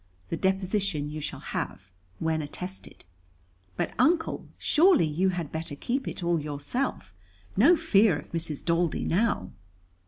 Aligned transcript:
The 0.29 0.35
deposition 0.37 1.11
you 1.11 1.21
shall 1.21 1.39
have, 1.53 1.91
when 2.17 2.41
attested." 2.41 3.05
"But, 3.77 3.93
Uncle, 3.99 4.47
surely 4.57 5.05
you 5.05 5.29
had 5.29 5.51
better 5.51 5.75
keep 5.75 6.07
it 6.07 6.23
all 6.23 6.41
yourself. 6.41 7.13
No 7.55 7.75
fear 7.75 8.17
of 8.17 8.31
Mrs. 8.31 8.65
Daldy 8.65 9.05
now." 9.05 9.51